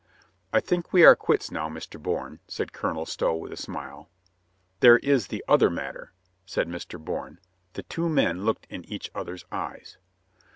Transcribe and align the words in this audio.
"I 0.51 0.59
think 0.61 0.91
we 0.93 1.05
are 1.05 1.15
quits 1.15 1.51
now, 1.51 1.69
Mr. 1.69 2.01
Bourne," 2.01 2.39
said 2.47 2.73
Colonel 2.73 3.05
Stow 3.05 3.35
with 3.35 3.51
a 3.53 3.55
smile. 3.55 4.09
"There 4.79 4.97
is 4.97 5.27
the 5.27 5.45
other 5.47 5.69
matter," 5.69 6.11
said 6.43 6.67
Mr. 6.67 6.99
Bourne. 6.99 7.37
The 7.73 7.83
two 7.83 8.09
men 8.09 8.43
looked 8.43 8.65
in 8.71 8.83
each 8.85 9.11
other's 9.13 9.45
eyes. 9.51 9.99